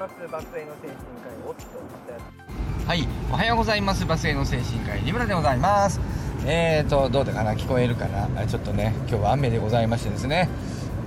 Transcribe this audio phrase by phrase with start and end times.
[0.00, 4.06] ますバスへの精神科医おっとはい、おはようございます。
[4.06, 6.00] バスへの精神科医、リムラでございます。
[6.46, 10.48] えーと、どうだかな、聞こえるかな、あちょっとね、今日は雨でございましてですね、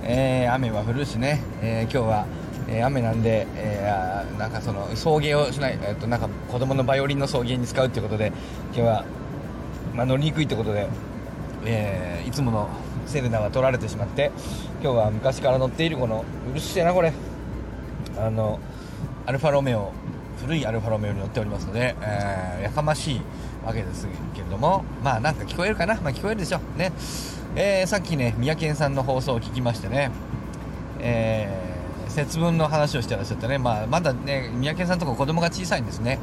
[0.04, 2.26] えー雨は降るしね、えー今日は、
[2.68, 8.28] えー雨なんで、えーあなんかその送迎をしない、えーとなんか子供のバイオリンの送迎に使うっていうことで、
[8.66, 9.04] 今日は、
[9.92, 10.88] まあ、乗りにくいってことで、
[11.64, 12.68] えーいつもの
[13.06, 14.30] セレナは取られてしまって、
[14.80, 17.12] 今日は昔から乗っているこの、うるせえな、これ。
[18.16, 18.60] あの
[19.26, 19.92] アルファロメオ
[20.40, 23.20] 古いアルファロメオに乗っておりますので、えーやかましい
[23.64, 25.94] わけですけれどもまあなんか聞こえるかな？
[25.96, 26.92] まあ聞こえるでしょね、
[27.56, 30.10] えーさっきね三宅さんの放送を聞きましてね
[31.00, 36.18] えー節分の話をしてらっしゃってね、まあ、まだね三宅さんとか子供が小さいんですね。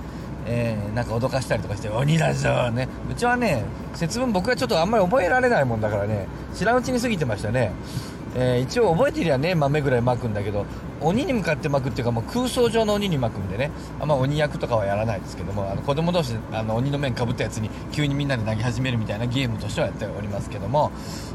[0.45, 2.87] えーなんか脅かしたりとかして「鬼だぞ!」ね。
[3.09, 3.63] うちはね
[3.93, 7.71] 節分僕がちょっとあんまり覚えられないもんだからね知らんうちに過ぎてましたね。
[8.35, 10.65] えー一応覚えてりゃね豆ぐらい巻くんだけど
[11.01, 13.71] 鬼に向かって巻くっていうかもう空想上の鬼に巻くんでね。
[13.99, 20.91] あんま鬼役とかはやらないですけどもあの子供同士であの鬼の面かぶったやつに急にみんなで投げ始めるみたいなゲームとしてはやっておりますけども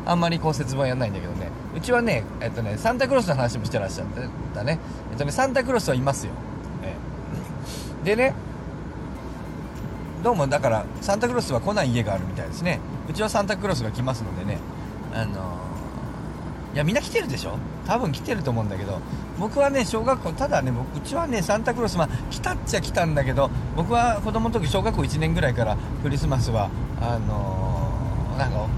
[0.06, 1.50] あんまりこう節分はやらないんだけどね。
[1.76, 4.06] うちはねえっとねサンタクロースの話もしてらっしゃっ
[4.54, 4.78] たね。
[5.10, 6.32] えっとねサンタクロースはいますよ、
[6.82, 8.34] えーでね
[10.22, 12.78] どうもだからサンタクロースは来ない家があるみたいですね。
[13.08, 14.58] うちはサンタクロースが来ますのでね
[15.12, 15.75] あのー
[16.76, 17.56] いやみんな来てるでしょ？
[17.86, 18.98] 多分来てると思うんだけど
[19.40, 26.68] 僕はね小学校ただねうちはねサンタクロースまあ来たっちゃ来たんだけど僕は子供の時小学校1年ぐらいからクリスマスは
[27.00, 28.68] あのーなんかお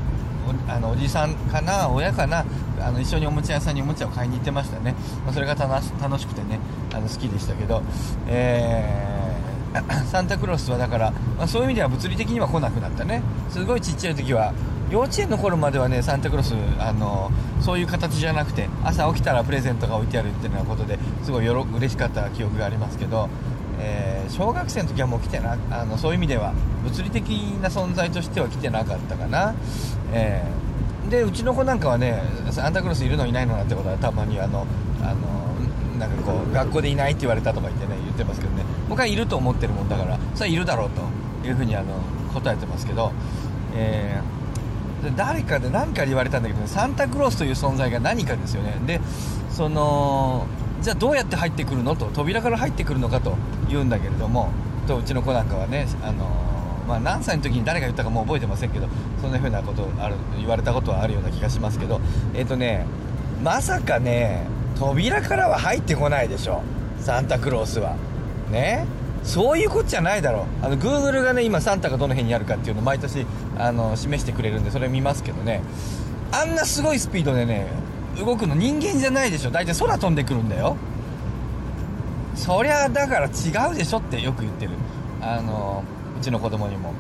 [0.72, 2.44] あのおじさんかな親かな
[2.80, 6.60] あの一緒におもちゃ屋さんにおもちゃを買いに行ってましたね、まあ、それが楽し楽しくてね
[6.94, 7.82] あの好きでしたけど
[8.28, 13.20] えー サンタクロースはだから、まあ、そういう意味では物理的には来なくなったね。
[13.50, 14.54] すごいちっちゃい時は
[14.90, 23.28] 幼稚園の頃まではねサンタクロスあのそういう形じゃなくて朝起きたらプレゼントが置いてあるっていうようなことですごいよろ嬉しかった記憶がありますけど、
[23.80, 26.52] えー小学生の時はもう来てなあのそういう意味では
[26.84, 27.30] 物理的
[27.62, 29.54] な存在としては来てなかったかな、
[30.12, 30.68] えー
[31.08, 34.66] でうちの子なんかはねサンタクロスいるのいないのなんてことはたまにあの
[35.00, 38.62] あのなんかこう学校でいないって言われたとか言ってね言ってますけどね。
[38.90, 41.94] 僕はいると思ってるもんだからそれはいるだろうというふうにあの
[42.34, 43.12] 答えてますけど、
[43.74, 44.37] えー
[45.16, 48.78] 誰かで何かで言われたんだけど、ね、サンタクロースという存在が何かですよね。
[48.86, 49.00] で
[49.50, 50.46] その
[50.82, 53.36] じゃあどうやって入ってくるのと扉から入ってくるのかと
[53.68, 54.50] 言うんだけれども
[54.86, 56.48] とうちの子なんかはねあの
[56.88, 58.88] まあ、何歳の時に誰が言ったかもう覚えてませんけど
[59.20, 62.00] そんな風なことある言われたことはあるような気がしますけど
[62.34, 62.86] えっ、とね
[63.44, 64.46] まさかね
[64.78, 66.62] 扉からは入ってこないでしょ
[67.00, 67.96] サンタクロースは。
[68.50, 68.86] ね？
[69.24, 70.64] そういうことじゃないだろう。
[70.64, 73.26] あの Google がね今サンタがどの辺にあるかっていうの毎年
[73.58, 75.62] あの示してくれるんでそれ見ますけどね。
[76.30, 77.66] あんなすごいスピードでね
[78.18, 79.50] 動くの人間じゃないでしょ。
[79.50, 80.76] 大体空飛んでくるんだよ。
[82.34, 84.72] そりゃだから違うでしょってよく言ってる。
[85.20, 85.82] あの
[86.18, 86.92] うちの子供にも。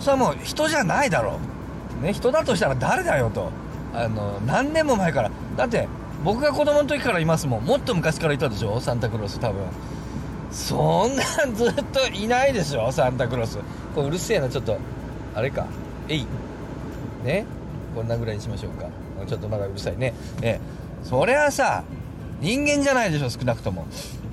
[0.00, 1.38] それはもう人じゃないだろ
[2.00, 3.50] う、ね、人だとしたら誰だよと。
[3.94, 5.30] あの何年も前から。
[5.56, 5.88] だって
[6.24, 7.64] 僕が子供の時からいますもん。
[7.64, 8.80] もっと昔からいたでしょ？
[8.80, 9.62] サンタクロース多分。
[10.50, 12.90] そんなんずっといないでしょ？
[12.92, 13.58] サンタクロース。
[13.94, 14.78] これうるせえなちょっと。
[15.34, 15.66] あれか。
[16.12, 16.26] えい。
[17.24, 17.46] ね？
[17.94, 18.86] こんなぐらいにしましょうか。
[19.26, 20.12] ちょっとまだうるさいね。
[20.42, 20.60] え
[21.02, 21.84] それはさ
[22.40, 23.86] 人間じゃないでしょ少なくとも。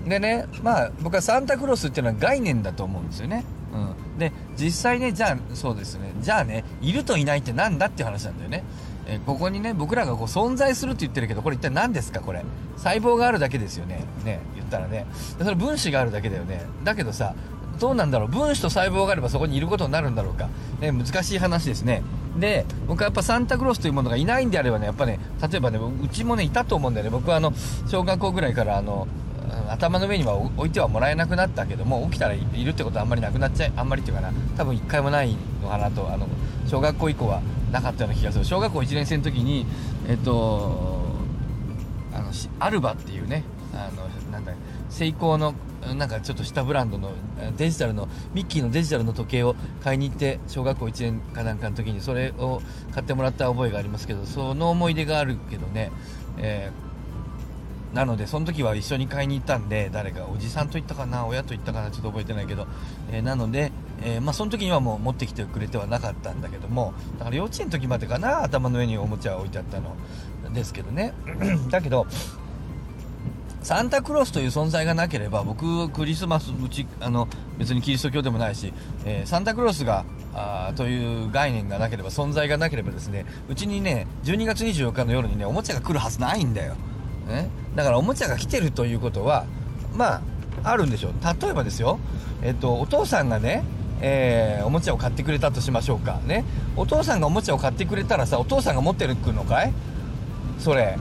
[0.08, 3.46] でねまあ僕はサンタクロースっていうのは概念だと思うんですよね。
[3.74, 4.20] うん。
[4.20, 6.12] で実際ねじゃあそうですね。
[6.22, 8.64] じゃあねいるといないってなんだっていう話なんだよね。
[9.08, 12.44] えここにね僕らがこう存在するって言ってるけどこれ一体何ですかこれ。
[12.78, 14.04] 細胞があるだけですよね。
[14.26, 15.06] ね言ったらね。
[15.38, 16.66] それ分子があるだけだよね。
[16.84, 17.36] だけどさ
[17.80, 18.28] どうなんだろう。
[18.28, 22.04] 分子と細胞があればそこにいることになるんだろうか、ね、難しい話ですね。
[22.38, 27.10] で僕はやっぱサンタクロースというものがいないんであればねやっぱね例えばねうちもねいたと思うんだよね。
[27.10, 27.54] 僕はあの
[27.88, 29.08] 小学校ぐらいからあの
[29.70, 36.28] 頭の上には置いてはもらえなくなったけども起きたらいるってことはあんまりなくなっちゃいあんまりっていうかな多分一回もないのかなとあの
[36.68, 37.42] 小学校以降は
[37.72, 38.46] なかったような気がする。
[38.46, 39.66] 小学校1年生の時に
[40.08, 41.04] えっと
[42.14, 43.44] あのアルバっていうね
[43.74, 44.54] あのなんだ
[44.90, 45.54] セイコーの
[45.96, 47.12] なんかちょっと下ブランドの
[47.58, 52.62] デジタルのミッキーのデジタルの時計を買いに行って小学校1年かなんかの時にそれを
[52.94, 55.92] 買ってもらった覚えがありますけどその思い出があるけどね、
[56.38, 56.90] えー
[57.94, 62.68] なのでその時は一緒に買いに行ったんで誰かおじさんと行ったかな親と行ったかなちょっと覚えてないけど、
[63.12, 63.72] えーなので、
[64.04, 69.96] えーまあ、その時にはもう持ってきてくれてはなかったんだけどもだから幼稚園の時までかな頭の上におもちゃが置いてあったの
[70.54, 71.14] ですけどね。
[71.70, 72.08] だけど
[73.62, 77.28] サンタクロースという存在がなければ僕クリスマスうちあの
[77.58, 78.74] 別にキリスト教でもないし、
[79.06, 86.76] えーサンタクロースがあという概念がなければ存在がなければですねうちにね12月24日の夜にねおもちゃが来るはずないんだよ、
[87.28, 89.46] ね、だからおもちゃが来てるということは
[89.96, 90.22] まあ
[90.64, 91.14] あるんでしょう。
[91.42, 92.00] 例えばですよ、
[92.42, 93.64] えっと、お父さんがね、
[94.02, 96.20] えー、おもちゃを買ってくれたとしましょうか。
[96.26, 96.44] ね？
[96.76, 99.74] お父さんがおもちゃを買ってくれたらさお父さんが持ってるのかい？
[100.60, 100.98] それ。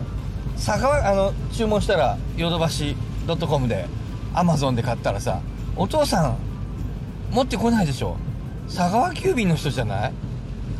[0.65, 2.97] 佐川あの注文したらヨドバシ
[3.27, 3.87] ドットコムで
[4.35, 5.41] アマゾンで買ったらさ
[5.77, 6.37] お父さん
[7.31, 8.17] 持ってこないでしょ。
[8.67, 10.13] 佐川急便の人じゃない？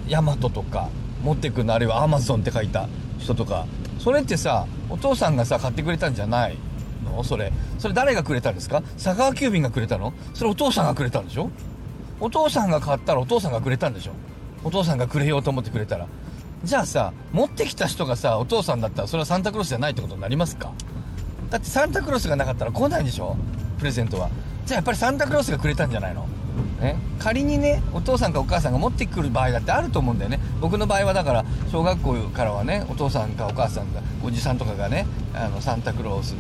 [0.09, 0.89] ヤマトとか
[1.23, 2.89] 持ってくのあるいはアマゾンって書いた
[3.19, 3.67] 人とか。
[3.99, 6.57] それってさお父さんがさ買ってくれたんじゃない？
[7.05, 7.23] の？
[7.23, 7.53] それ。
[7.79, 8.83] それ誰がくれたんですか？
[9.03, 10.13] 佐川急便がくれたの？
[10.35, 11.51] それお父さんがくれたんでしょ？
[12.21, 14.13] お父さんが買ったらお父さんがくれたんでしょ？
[14.65, 16.07] お父さんがくれようと思ってくれたら。
[16.65, 20.73] じゃあさ持ってきた人がさお父さんだったらそれはサンタクロースじゃないってことになりますか？
[21.51, 23.37] だってサンタクロースがなかったら来ないでしょ？
[23.79, 24.29] プレゼントは。
[24.67, 26.27] じゃあやっぱりサンタクロースがくれたんじゃないの？
[26.81, 30.41] ね、仮にねお父さんかお母さんが持ってくる場合だってあると思うんだよね。
[30.61, 36.35] 僕の場合はだから小学校からはねお父さんかお母さんがおじさんとかがねあのサンタクロース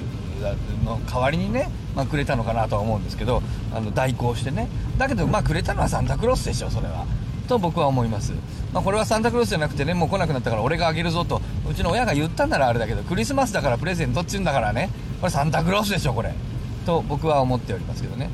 [0.84, 3.42] の代わりにね、まあ、くれたのかなとは思うんですけど
[3.74, 4.68] あの代行してね。
[4.96, 7.06] だけどまあくれたのはサンタクロースでしょそれは。
[7.48, 8.32] と僕は思います、
[8.72, 14.90] まあ、これはサンタクロースじゃなくてねもう来なくなったから俺があげるぞとうちの親が言ったんならあれだけどクリスマスだからプレゼントっちゅうんだからね
[15.20, 16.32] これサンタクロースでしょこれ。
[16.86, 18.30] と僕は思っておりますけどね。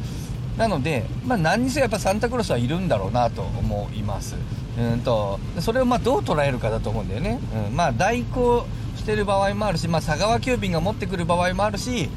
[0.57, 4.37] なので、まあ、何にせよやっぱサンタクロースはいるんだろうなと思います。
[4.79, 7.39] うんとそれをまどう捉えるかだと思うんだよね、
[7.69, 12.09] うん、まあ代行してる場合もあるし、まあ、佐川急便が持ってくる場合もあるし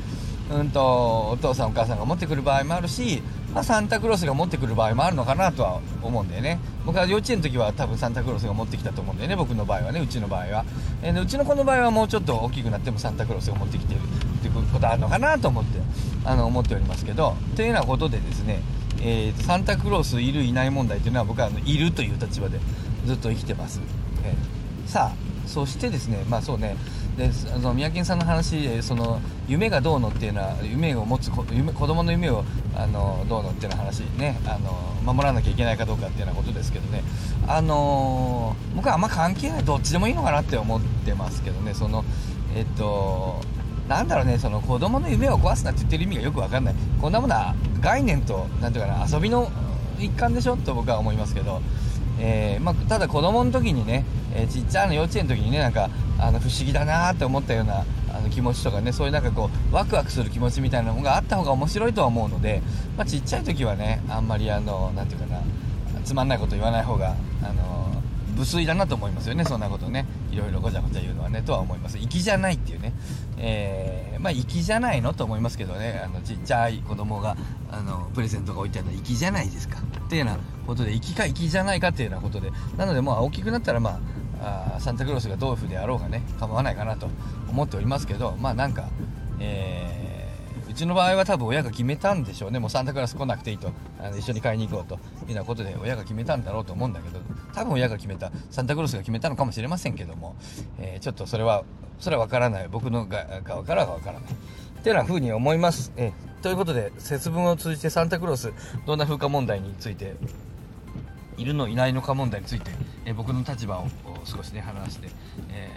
[0.51, 3.21] うんとお父さんお母さんが持ってくる場合もあるし、
[3.57, 6.59] まあ、サンタクロースが持ってくる場合もあるのかなとは思うんだよね。
[6.85, 10.63] 僕は幼稚園の時は多分サンタクロースが持ってきたと思うんだよね僕の場合はねうちの場合は、
[11.01, 15.79] えー、うちの子の場合はもうちょっと大きくなってもサンタクロースが持ってきてるっていうことあるのかなと思って
[16.23, 17.35] あの思っておりますけど。
[17.55, 18.61] というようなことでですね
[18.99, 22.59] えー、サンタクロースいるいない問題というのは僕はあのいるという立場で
[23.05, 23.79] ずっと生きてます、
[24.23, 26.75] えー、さあそしてですねまあそうね
[27.17, 32.43] でその三宅さんの話その夢がどうのっていうのは夢を持つ夢子供の夢を
[32.75, 34.39] あのどうのっていうの話ね。
[34.45, 34.71] あの
[35.03, 37.01] 守らなきゃいけないかどうかっていうようなことですけどね。
[37.47, 41.73] あの僕はあんま関係ないどっちでもいいのかなって思ってますけどね。
[41.73, 42.03] その
[42.55, 43.41] えっと
[43.87, 44.37] なんだろうね。
[44.37, 46.75] その子供の夢を壊すなって言ってる意味がよく分かんない。
[47.01, 49.49] こんなものは概念と何ていうかな遊びの
[49.97, 51.61] 一環でしょと僕は思いますけど、
[52.19, 54.05] えー、まあ、ただ子供の時にね、
[54.35, 62.61] えー、ちっちゃいの幼稚園の時にねなんかあの不思議だなって思ったようなあの気持ちとかねそういうなんかこうワクワクする気持ちみたいなのがあった方が面白いとは思うので、
[62.97, 65.43] まあ、ちっちゃい時はねあんまりあの何て言うかな
[66.03, 67.77] つまんないこと言わない方があの
[68.37, 70.05] 無粋だなと思いますよねそんなことね。
[70.31, 71.97] いろいろごちゃごちゃ言うのはねとは思います。
[71.97, 72.93] 粋じゃないっていうね、
[73.37, 77.35] えー、まあ粋じゃないのと思いますけどねあのちっちゃい子供が
[77.71, 79.79] あのプレゼントが置いてあるのは粋じゃないですか。
[79.79, 82.51] っていうようなことで粋か粋じゃないかっていうようなことで。
[82.77, 83.99] なのでもう大きくなったらまあ
[84.41, 87.07] あサンタクロースがどういうふうであろうがね構わないかなと
[87.49, 88.89] 思っておりますけどまあなんか
[89.39, 90.07] えー
[90.77, 92.59] ちの場合は多分親が決めたんでしょうね。
[92.59, 93.71] もうサンタクロース来なくていいと。
[93.99, 94.95] あの一緒に買いに行こうと。
[94.95, 97.19] いうようなことで親が決めたんだろうと思うんだけど
[97.53, 98.31] 多分親が決めた。
[98.51, 100.35] サンタクロースが決めたのかもしれませんけども、
[100.79, 101.63] えー、ちょっとそれは
[101.99, 102.67] それは分からない。
[102.69, 104.31] 僕の側からは分からない。
[104.31, 108.53] っていうように思います、えー、ということで節分を通じてサンタクロース
[108.85, 110.15] どんな風化問題について
[111.37, 112.71] いるのいないのか問題について、
[113.05, 113.87] え、僕の立場を
[114.25, 115.09] 少しね話して、
[115.49, 115.69] え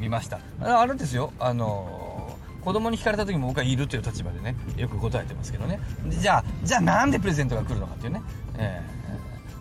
[0.00, 0.40] ー、ました。
[0.60, 1.32] あれですよ。
[1.38, 5.80] あの子供に聞かれた時も僕はいるという立場でねよく答えてますけどね。
[6.08, 8.22] じゃあじゃあなんでプレゼントが来るのかっていうね、
[8.58, 8.82] え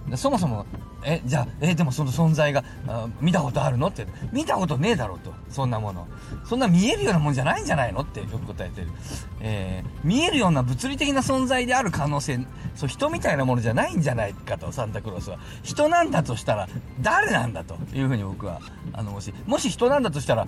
[0.10, 0.66] ー、そもそも
[1.04, 2.64] えじゃあえでもその存在が
[3.22, 3.88] 見たことあるの？
[3.88, 4.08] って。
[4.32, 5.34] 見たことねえだろうと。
[5.50, 6.08] そんなもの。
[6.44, 8.02] そんな見えるようなもんじゃないんじゃないの？
[8.02, 8.88] ってよく答えてる、
[9.40, 12.40] えー、見えるような物理的な存在である可能性。
[12.76, 15.38] そう人みたいなものじゃないんじゃないかとサンタクロースは。
[15.64, 16.68] 人なんだとしたら
[17.02, 18.60] 誰なんだというふうに僕は
[18.94, 20.48] あのもしもし人なんだとしたら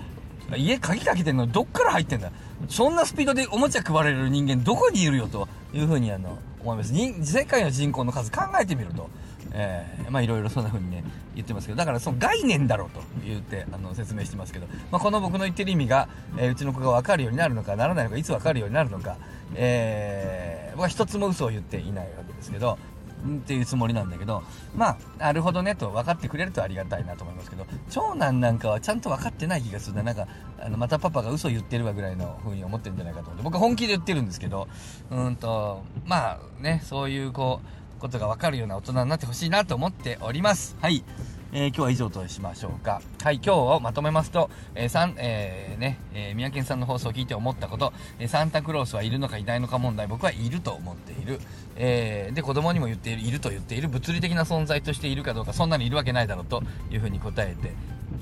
[0.58, 2.32] 家鍵かけてんのどっから入ってんだ？
[2.68, 6.94] そんなスピードでおもちゃ配られる人間どこにいるよというふうにあの思います。
[6.94, 9.10] 世界の人口の数考えてみると、
[9.52, 11.04] えー、まあいろいろそんなふうにね
[11.36, 19.18] 言ってますけどだからその概念だろうと言ってあの説明してますけど、まあ、この僕の言ってる意味が、えー、うちの子が分かるようになるのかならないのかいつ分かるようになるのか、
[19.56, 22.78] えー、僕は一つも嘘を言っていないわけですけど
[23.20, 24.44] っていうつもりなんだけど
[24.76, 30.04] まあなるほどねと分かってくれるとありがたいなと思いますけど長男なんかはちゃんと分かってない気がするな。
[30.04, 30.28] なんか
[30.58, 34.68] あのまたパパが嘘言ってるわぐらいの風に思ってるんじゃないかと思って僕は本気で言ってるんですけど
[35.12, 41.04] うんとまあねそういうこうことが分かるような大人になってほしいなと思っておりますはい
[41.52, 43.02] えー、今日は以上としましょうか。
[43.24, 51.40] はい、今日をまとめますと、えー、さん、えー、ね、えー、三宅さんの放送を聞いて思ったこと、えサンタクロースはいるのかいないのか問題、僕はいると思っている。
[51.76, 57.74] えで、子供にも言っている、いると言っている、物理的な存在としているかどうか、そんなにいるわけないだろうというふうに答えて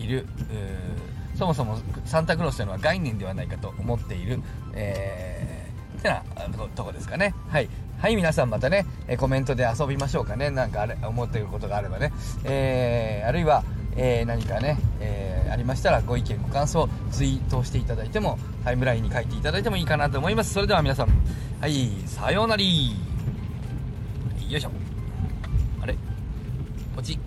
[0.02, 0.26] いる。
[1.36, 4.42] そもそもサンタクロースというのは概念ではないかと思っている。
[4.74, 5.68] えー
[5.98, 6.24] てな
[6.76, 7.70] とこですかねはい
[8.00, 10.52] はい皆さんまたねえコメントで遊びましょうかね。
[10.52, 12.14] なんかあれ思っていることがあればね。
[12.44, 13.64] えー、あるいは
[14.00, 20.54] えー、何かね、えー、ありましたらご意見ご感想ツイートしていただいてもタイムラインに書いていただいてもいいかなと思います。
[20.54, 21.08] それでは皆さん
[21.60, 22.92] はいさようなり
[24.48, 24.72] よいしょ。
[25.82, 25.94] あれ？
[25.94, 26.00] こ
[27.00, 27.20] っち？